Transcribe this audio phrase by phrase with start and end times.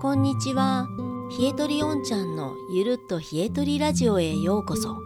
[0.00, 0.88] こんにちは。
[1.38, 5.02] 冷えとりおんちゃんのゆるっと冷えとりラジオへようこそ。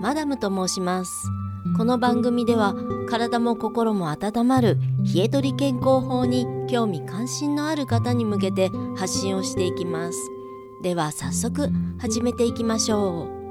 [0.00, 1.28] マダムと申します。
[1.76, 2.74] この番組では
[3.08, 4.80] 体も心も温まる
[5.14, 10.18] 冷えとり健康法に興味関心のある方に向けて発信をしていきます。
[10.82, 11.70] では早速
[12.00, 13.42] 始めていきましょう。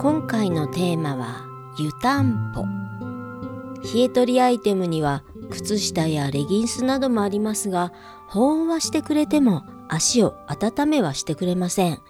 [0.00, 1.44] 今回のテーマは
[1.78, 2.64] 湯たんぽ。
[3.82, 7.92] 冷え取りアイテムには靴下やレギンスなどもありますが
[8.28, 12.00] 保温はしてくれても足を温めはしてくれません。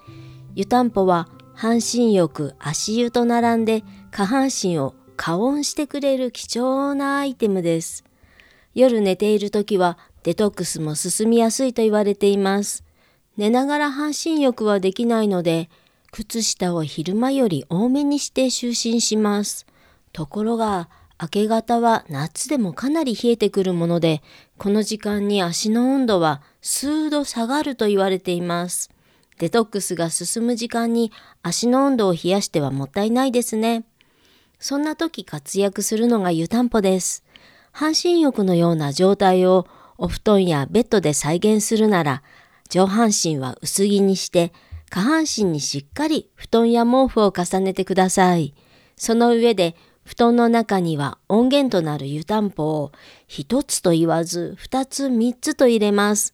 [0.54, 8.04] 湯たんぽは半身浴足湯と並んで下半身を加温してくれる貴重なアイテムです。
[8.74, 12.84] 夜寝ている時はデトックスも進みやすいと言われています。
[13.36, 15.68] 寝ながら半身浴はできないので
[16.10, 19.66] 靴下を昼間より多めにして就寝します。
[20.12, 20.88] ところが
[21.20, 24.22] 明け方は夏でもかなり冷えてくるもので、
[24.58, 28.90] この時間に足の温度は数度下がると言われています。
[29.38, 33.84] デトックスが進む時間に足の温度を冷やしてはもったいないですね。
[34.58, 37.24] そんな時活躍するのが湯たんぽです。
[37.72, 39.66] 半身浴のような状態を
[39.98, 42.22] お布団やベッドで再現するなら、
[42.68, 44.52] 上半身は薄着にして、
[44.90, 48.54] 下半身にしっかり布団や毛布を重ねてください。
[48.96, 52.92] その上で布団の中には音源となる湯たんぽを
[53.26, 56.32] 一つと言わず二つ三つと入れます。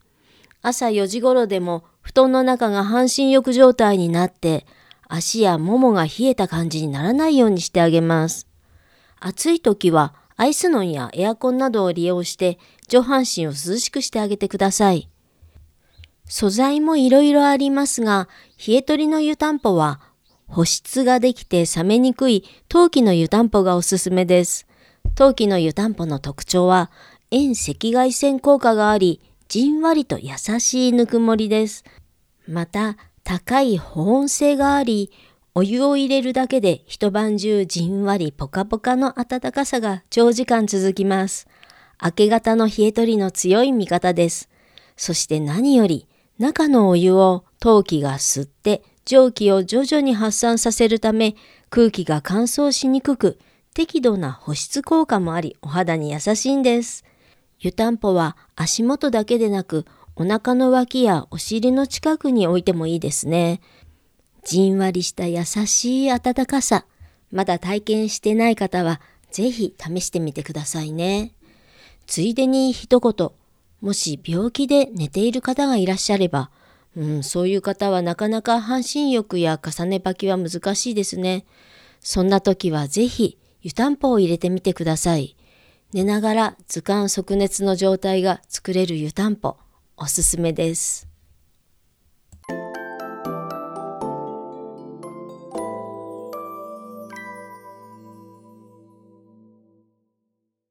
[0.60, 4.66] 朝4時頃でも布団の中が半身浴状態になって
[5.08, 8.46] 足やももが冷えた感じにならないようにしてあげます。
[9.18, 15.08] 暑い時はアイスノンやエアコンなどを利用して上半身を涼しくしてあげてください。
[16.26, 18.28] 素材もいろいろありますが、
[18.66, 20.11] 冷え取りの湯たんぽは
[20.52, 24.66] 保湿ができて冷めにくい陶器の湯たんぽがおすすめです。
[25.14, 26.90] 陶器の湯たんぽの特徴は
[27.30, 31.84] 遠赤外線効果があり、じんわりと優しいぬくもりです。
[32.46, 35.10] また、高い保温性があり、
[35.54, 41.48] お湯を入れるだけで一晩中じんわりポカポカの暖かさが長時間続きます。
[42.04, 44.50] 明け方の冷え取りの強い味方です。
[44.98, 46.06] そして何より
[46.38, 51.34] 中のお湯を陶器が吸って蒸気を徐々に発散させるため
[51.70, 53.38] 空気が乾燥しにくく
[53.74, 57.04] 適度な保湿効果もありお肌に優しいんです。
[57.58, 63.60] 湯たんぽは足元だけでなくお腹の脇やお尻の近くに置いてもいいですね。
[64.44, 66.84] じんわりした優しい暖かさ、
[67.30, 71.32] まだ体験してない方はぜひ試してみてくださいね。
[72.06, 73.30] ついでに一言、
[73.80, 76.50] もし病気で寝ている方がいらっしゃれば、
[76.96, 81.46] うん、そういう方はなかなか半身浴や重ね履きは難しいですね。
[82.00, 85.36] そんな時はぜひ湯たんぽを入れてみてください。
[85.92, 89.56] 寝ながら図鑑即熱の状態が作れる湯たんぽ、
[89.96, 91.08] おすすめです。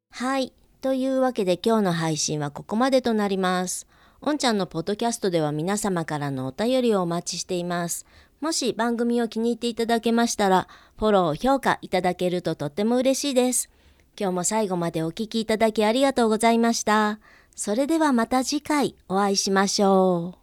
[0.10, 0.54] はい。
[0.82, 3.88] というわけで今日の配信はここまでとなります。
[4.24, 8.06] おんちゃんのポッドキャストでは皆様からのお便りをお待ちしています。
[8.40, 10.68] もし番組を気に入っていただけましたら、
[11.00, 13.72] フォロー、評価いただけるととっても嬉しいです。
[14.20, 17.20] 今日も最後までお聴きいただきありがとうございました。
[17.56, 20.41] それではまた次回お会いしましょう。